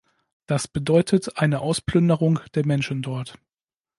[0.47, 3.37] Das bedeutet eine Ausplünderung der Menschen dort.